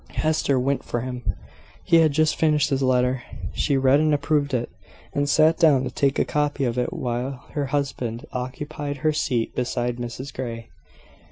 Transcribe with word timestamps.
Hester 0.15 0.59
went 0.59 0.83
for 0.83 1.01
him. 1.01 1.21
He 1.83 1.97
had 1.97 2.11
just 2.11 2.35
finished 2.35 2.71
his 2.71 2.81
letter. 2.81 3.21
She 3.53 3.77
read 3.77 3.99
and 3.99 4.15
approved 4.15 4.51
it, 4.55 4.71
and 5.13 5.29
sat 5.29 5.59
down 5.59 5.83
to 5.83 5.91
take 5.91 6.17
a 6.17 6.25
copy 6.25 6.63
of 6.63 6.75
it 6.79 6.91
while 6.91 7.45
her 7.53 7.67
husband 7.67 8.25
occupied 8.31 8.97
her 9.05 9.13
seat 9.13 9.53
beside 9.53 9.97
Mrs 9.97 10.33
Grey. 10.33 10.69